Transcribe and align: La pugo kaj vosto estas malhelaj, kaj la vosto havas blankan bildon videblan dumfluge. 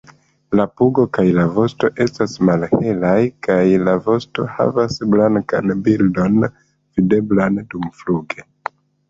La 0.59 0.63
pugo 0.79 1.03
kaj 1.17 1.25
vosto 1.57 1.89
estas 2.05 2.33
malhelaj, 2.49 3.13
kaj 3.49 3.59
la 3.91 3.93
vosto 4.07 4.47
havas 4.55 4.97
blankan 5.13 5.77
bildon 5.91 6.43
videblan 6.49 7.63
dumfluge. 7.77 8.49